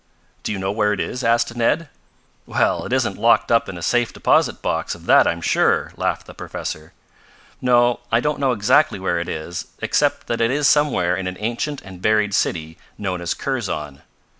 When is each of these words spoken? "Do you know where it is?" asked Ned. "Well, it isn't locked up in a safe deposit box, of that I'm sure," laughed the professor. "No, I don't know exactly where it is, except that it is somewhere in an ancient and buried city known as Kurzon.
"Do 0.41 0.51
you 0.51 0.57
know 0.57 0.71
where 0.71 0.93
it 0.93 0.99
is?" 0.99 1.23
asked 1.23 1.55
Ned. 1.55 1.87
"Well, 2.47 2.87
it 2.87 2.91
isn't 2.91 3.19
locked 3.19 3.51
up 3.51 3.69
in 3.69 3.77
a 3.77 3.83
safe 3.83 4.11
deposit 4.11 4.59
box, 4.63 4.95
of 4.95 5.05
that 5.05 5.27
I'm 5.27 5.41
sure," 5.41 5.91
laughed 5.95 6.25
the 6.25 6.33
professor. 6.33 6.93
"No, 7.61 7.99
I 8.11 8.19
don't 8.19 8.39
know 8.39 8.51
exactly 8.51 8.97
where 8.97 9.19
it 9.19 9.29
is, 9.29 9.67
except 9.77 10.25
that 10.25 10.41
it 10.41 10.49
is 10.49 10.67
somewhere 10.67 11.15
in 11.15 11.27
an 11.27 11.37
ancient 11.39 11.83
and 11.83 12.01
buried 12.01 12.33
city 12.33 12.79
known 12.97 13.21
as 13.21 13.35
Kurzon. 13.35 14.01